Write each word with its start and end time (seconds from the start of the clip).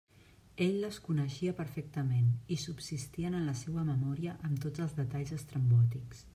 Ell 0.67 0.77
les 0.83 0.95
coneixia 1.07 1.53
perfectament, 1.59 2.31
i 2.57 2.59
subsistien 2.63 3.37
en 3.43 3.47
la 3.53 3.55
seua 3.61 3.87
memòria 3.93 4.37
amb 4.51 4.65
tots 4.67 4.87
els 4.87 5.01
detalls 5.05 5.39
estrambòtics. 5.41 6.29